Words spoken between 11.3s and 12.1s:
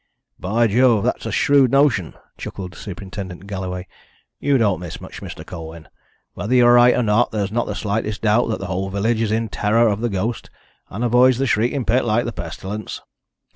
the Shrieking Pit